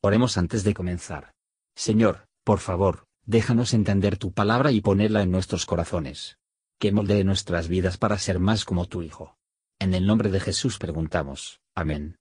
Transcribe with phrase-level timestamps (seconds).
[0.00, 1.32] Oremos antes de comenzar.
[1.74, 6.38] Señor, por favor, déjanos entender tu palabra y ponerla en nuestros corazones.
[6.78, 9.36] Que moldee nuestras vidas para ser más como tu Hijo.
[9.80, 11.60] En el nombre de Jesús preguntamos.
[11.74, 12.16] Amén.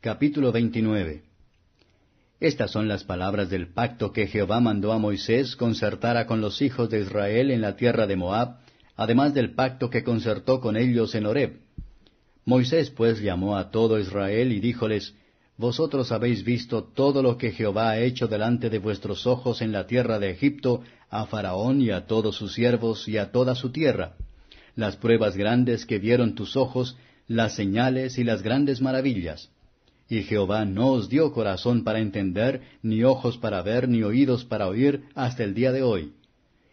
[0.00, 1.24] Capítulo 29
[2.38, 6.90] Estas son las palabras del pacto que Jehová mandó a Moisés concertara con los hijos
[6.90, 8.58] de Israel en la tierra de Moab,
[8.94, 11.62] además del pacto que concertó con ellos en Horeb.
[12.44, 15.14] Moisés pues llamó a todo Israel y díjoles,
[15.56, 19.86] vosotros habéis visto todo lo que Jehová ha hecho delante de vuestros ojos en la
[19.86, 24.14] tierra de Egipto, a Faraón y a todos sus siervos y a toda su tierra,
[24.74, 26.96] las pruebas grandes que vieron tus ojos,
[27.28, 29.50] las señales y las grandes maravillas.
[30.08, 34.66] Y Jehová no os dio corazón para entender, ni ojos para ver, ni oídos para
[34.66, 36.12] oír, hasta el día de hoy.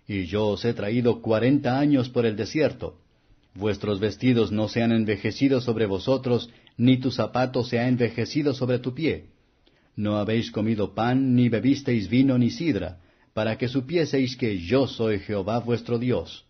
[0.08, 2.98] Y yo os he traído cuarenta años por el desierto.
[3.54, 6.50] Vuestros vestidos no se han envejecido sobre vosotros,
[6.82, 9.26] ni tu zapato se ha envejecido sobre tu pie.
[9.96, 12.98] No habéis comido pan, ni bebisteis vino, ni sidra,
[13.36, 16.44] para que supieseis que yo soy Jehová vuestro Dios.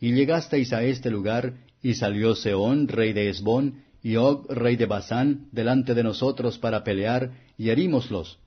[0.00, 4.86] Y llegasteis a este lugar, y salió Seón, rey de Esbón, y Og, rey de
[4.86, 8.40] Basán, delante de nosotros para pelear, y herímoslos.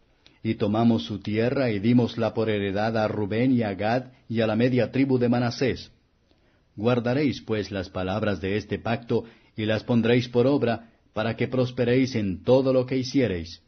[0.43, 4.47] Y tomamos su tierra, y dimosla por heredad a Rubén y a Gad, y a
[4.47, 5.93] la media tribu de Manasés.
[6.75, 9.23] Guardaréis pues las palabras de este pacto,
[9.55, 13.61] y las pondréis por obra, para que prosperéis en todo lo que hiciereis.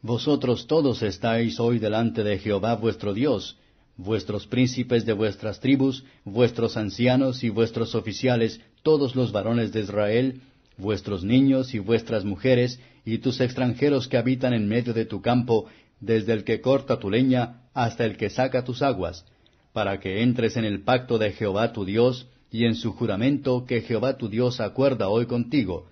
[0.00, 3.56] Vosotros todos estáis hoy delante de Jehová vuestro Dios,
[3.96, 10.40] vuestros príncipes de vuestras tribus, vuestros ancianos y vuestros oficiales, todos los varones de Israel,
[10.76, 15.66] vuestros niños y vuestras mujeres, y tus extranjeros que habitan en medio de tu campo,
[16.00, 19.24] desde el que corta tu leña hasta el que saca tus aguas,
[19.72, 23.82] para que entres en el pacto de Jehová tu Dios, y en su juramento que
[23.82, 25.91] Jehová tu Dios acuerda hoy contigo,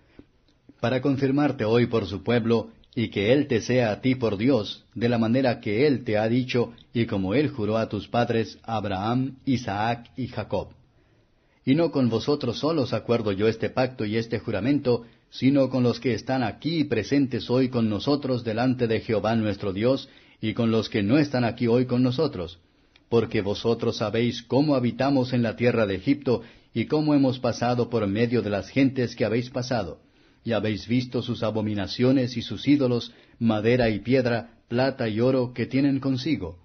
[0.81, 4.85] para confirmarte hoy por su pueblo, y que Él te sea a ti por Dios,
[4.95, 8.59] de la manera que Él te ha dicho, y como Él juró a tus padres
[8.63, 10.69] Abraham, Isaac y Jacob.
[11.65, 16.01] Y no con vosotros solos acuerdo yo este pacto y este juramento, sino con los
[16.01, 20.09] que están aquí presentes hoy con nosotros delante de Jehová nuestro Dios,
[20.41, 22.59] y con los que no están aquí hoy con nosotros.
[23.09, 28.07] Porque vosotros sabéis cómo habitamos en la tierra de Egipto, y cómo hemos pasado por
[28.07, 29.99] medio de las gentes que habéis pasado
[30.45, 35.67] y habéis visto sus abominaciones y sus ídolos, madera y piedra, plata y oro que
[35.67, 36.59] tienen consigo.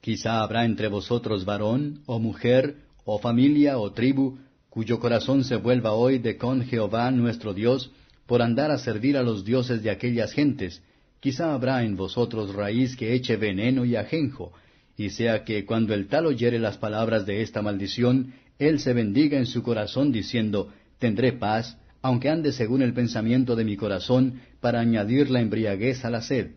[0.00, 4.38] Quizá habrá entre vosotros varón, o mujer, o familia, o tribu,
[4.68, 7.92] cuyo corazón se vuelva hoy de con Jehová nuestro Dios,
[8.26, 10.82] por andar a servir a los dioses de aquellas gentes.
[11.20, 14.52] Quizá habrá en vosotros raíz que eche veneno y ajenjo,
[14.96, 19.38] y sea que cuando el tal oyere las palabras de esta maldición, él se bendiga
[19.38, 24.80] en su corazón diciendo, Tendré paz, aunque ande según el pensamiento de mi corazón, para
[24.80, 26.50] añadir la embriaguez a la sed.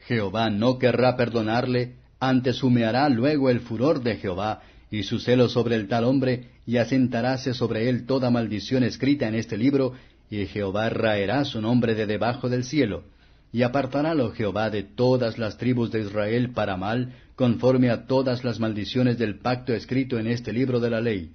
[0.00, 5.76] Jehová no querrá perdonarle, antes humeará luego el furor de Jehová, y su celo sobre
[5.76, 9.94] el tal hombre, y asentaráse sobre él toda maldición escrita en este libro,
[10.30, 13.04] y Jehová raerá su nombre de debajo del cielo,
[13.52, 18.60] y apartarálo Jehová de todas las tribus de Israel para mal, conforme a todas las
[18.60, 21.30] maldiciones del pacto escrito en este libro de la ley.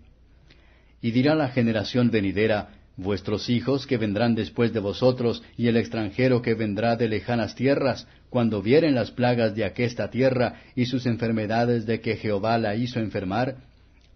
[1.01, 6.41] Y dirá la generación venidera, Vuestros hijos que vendrán después de vosotros y el extranjero
[6.41, 11.85] que vendrá de lejanas tierras, cuando vieren las plagas de aquesta tierra y sus enfermedades
[11.85, 13.57] de que Jehová la hizo enfermar,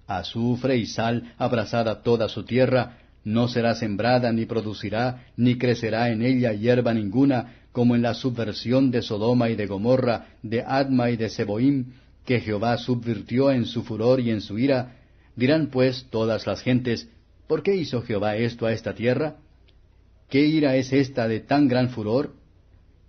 [0.08, 6.22] azufre y sal abrazada toda su tierra, no será sembrada ni producirá, ni crecerá en
[6.22, 11.18] ella hierba ninguna, como en la subversión de Sodoma y de Gomorra, de Adma y
[11.18, 11.94] de Seboim,
[12.26, 14.96] que Jehová subvirtió en su furor y en su ira.
[15.36, 17.08] Dirán pues todas las gentes,
[17.50, 19.38] ¿Por qué hizo Jehová esto a esta tierra?
[20.30, 22.36] ¿Qué ira es esta de tan gran furor?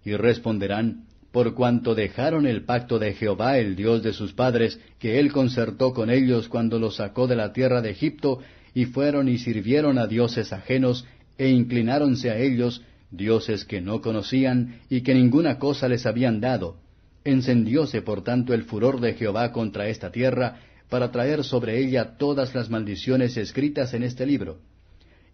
[0.03, 5.21] Y responderán, por cuanto dejaron el pacto de Jehová, el Dios de sus padres, que
[5.21, 8.39] él concertó con ellos cuando los sacó de la tierra de Egipto,
[8.73, 11.05] y fueron y sirvieron a dioses ajenos,
[11.37, 16.79] e inclináronse a ellos, dioses que no conocían, y que ninguna cosa les habían dado.
[17.25, 22.54] Encendióse por tanto el furor de Jehová contra esta tierra, para traer sobre ella todas
[22.54, 24.58] las maldiciones escritas en este libro.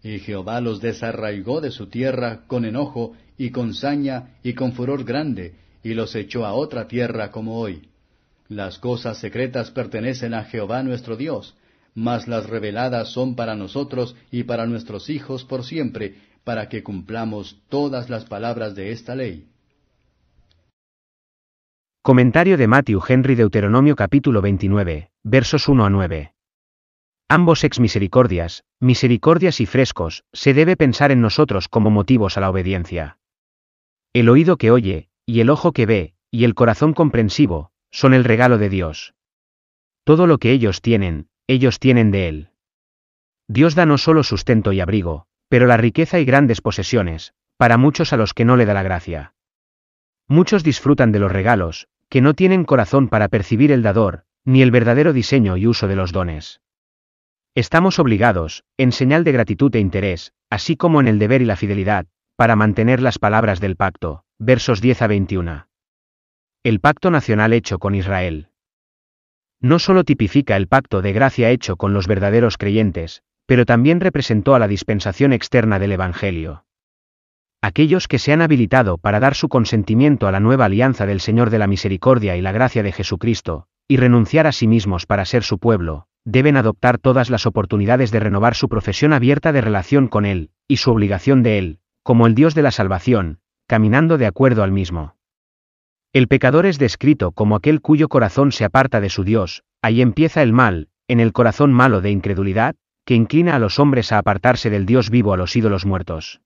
[0.03, 5.03] Y Jehová los desarraigó de su tierra con enojo y con saña y con furor
[5.03, 7.89] grande, y los echó a otra tierra como hoy.
[8.47, 11.55] Las cosas secretas pertenecen a Jehová nuestro Dios,
[11.95, 17.57] mas las reveladas son para nosotros y para nuestros hijos por siempre, para que cumplamos
[17.67, 19.47] todas las palabras de esta ley.
[22.07, 26.33] Comentario de Matthew Henry Deuteronomio capítulo 29, versos 1 a 9.
[27.27, 32.49] Ambos ex misericordias, misericordias y frescos, se debe pensar en nosotros como motivos a la
[32.49, 33.17] obediencia.
[34.13, 38.23] el oído que oye, y el ojo que ve, y el corazón comprensivo, son el
[38.23, 39.13] regalo de Dios.
[40.05, 42.49] Todo lo que ellos tienen, ellos tienen de Él.
[43.49, 48.13] Dios da no solo sustento y abrigo, pero la riqueza y grandes posesiones, para muchos
[48.13, 49.33] a los que no le da la gracia.
[50.29, 54.71] Muchos disfrutan de los regalos, que no tienen corazón para percibir el dador, ni el
[54.71, 56.61] verdadero diseño y uso de los dones.
[57.55, 61.55] Estamos obligados, en señal de gratitud e interés, así como en el deber y la
[61.55, 62.05] fidelidad,
[62.35, 65.67] para mantener las palabras del pacto, versos 10 a 21.
[66.63, 68.49] El pacto nacional hecho con Israel.
[69.59, 74.53] No solo tipifica el pacto de gracia hecho con los verdaderos creyentes, pero también representó
[74.53, 76.66] a la dispensación externa del Evangelio.
[77.61, 81.49] Aquellos que se han habilitado para dar su consentimiento a la nueva alianza del Señor
[81.49, 85.43] de la Misericordia y la gracia de Jesucristo, y renunciar a sí mismos para ser
[85.43, 90.25] su pueblo, deben adoptar todas las oportunidades de renovar su profesión abierta de relación con
[90.25, 94.61] Él, y su obligación de Él, como el Dios de la salvación, caminando de acuerdo
[94.63, 95.15] al mismo.
[96.13, 100.43] El pecador es descrito como aquel cuyo corazón se aparta de su Dios, ahí empieza
[100.43, 102.75] el mal, en el corazón malo de incredulidad,
[103.05, 106.41] que inclina a los hombres a apartarse del Dios vivo a los ídolos muertos.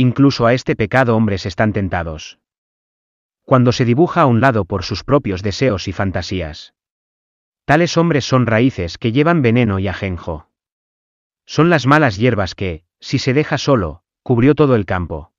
[0.00, 2.38] Incluso a este pecado hombres están tentados.
[3.44, 6.72] Cuando se dibuja a un lado por sus propios deseos y fantasías.
[7.66, 10.48] Tales hombres son raíces que llevan veneno y ajenjo.
[11.44, 15.34] Son las malas hierbas que, si se deja solo, cubrió todo el campo.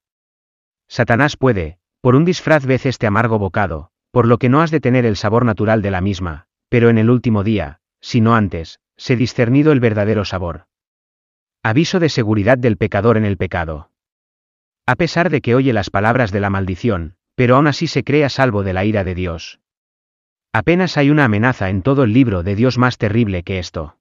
[0.88, 4.80] Satanás puede, por un disfraz vez este amargo bocado, por lo que no has de
[4.80, 8.80] tener el sabor natural de la misma, pero en el último día, si no antes,
[8.96, 10.68] se discernido el verdadero sabor.
[11.64, 13.91] Aviso de seguridad del pecador en el pecado.
[14.86, 18.28] A pesar de que oye las palabras de la maldición, pero aún así se cree
[18.30, 19.60] salvo de la ira de Dios.
[20.54, 23.98] Apenas hay una amenaza en todo el libro de Dios más terrible que esto.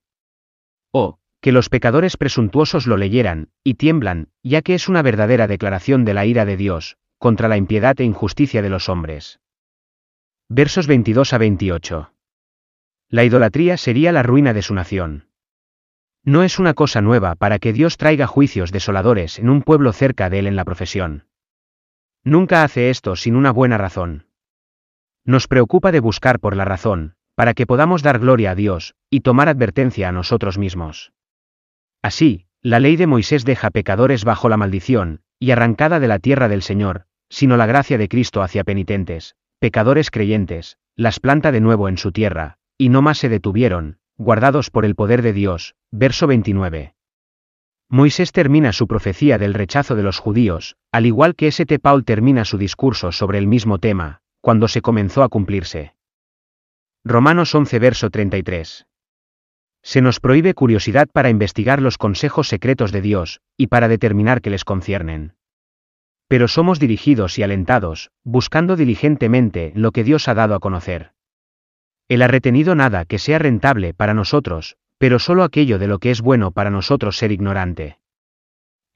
[0.92, 6.04] Oh, que los pecadores presuntuosos lo leyeran, y tiemblan, ya que es una verdadera declaración
[6.04, 9.40] de la ira de Dios, contra la impiedad e injusticia de los hombres.
[10.48, 12.14] Versos 22 a 28.
[13.08, 15.29] La idolatría sería la ruina de su nación.
[16.24, 20.28] No es una cosa nueva para que Dios traiga juicios desoladores en un pueblo cerca
[20.28, 21.26] de él en la profesión.
[22.24, 24.26] Nunca hace esto sin una buena razón.
[25.24, 29.20] Nos preocupa de buscar por la razón, para que podamos dar gloria a Dios, y
[29.20, 31.12] tomar advertencia a nosotros mismos.
[32.02, 36.48] Así, la ley de Moisés deja pecadores bajo la maldición, y arrancada de la tierra
[36.48, 41.88] del Señor, sino la gracia de Cristo hacia penitentes, pecadores creyentes, las planta de nuevo
[41.88, 45.76] en su tierra, y no más se detuvieron, guardados por el poder de Dios.
[45.90, 46.94] Verso 29.
[47.88, 51.78] Moisés termina su profecía del rechazo de los judíos, al igual que St.
[51.78, 55.94] Paul termina su discurso sobre el mismo tema, cuando se comenzó a cumplirse.
[57.02, 58.86] Romanos 11 verso 33.
[59.82, 64.50] Se nos prohíbe curiosidad para investigar los consejos secretos de Dios, y para determinar que
[64.50, 65.32] les conciernen.
[66.28, 71.14] Pero somos dirigidos y alentados, buscando diligentemente lo que Dios ha dado a conocer.
[72.10, 76.10] Él ha retenido nada que sea rentable para nosotros, pero solo aquello de lo que
[76.10, 78.00] es bueno para nosotros ser ignorante.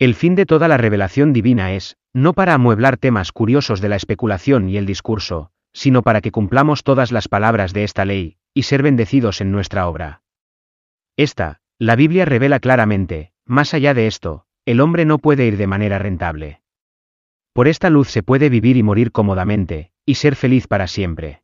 [0.00, 3.94] El fin de toda la revelación divina es, no para amueblar temas curiosos de la
[3.94, 8.64] especulación y el discurso, sino para que cumplamos todas las palabras de esta ley, y
[8.64, 10.22] ser bendecidos en nuestra obra.
[11.16, 15.68] Esta, la Biblia revela claramente, más allá de esto, el hombre no puede ir de
[15.68, 16.62] manera rentable.
[17.52, 21.43] Por esta luz se puede vivir y morir cómodamente, y ser feliz para siempre.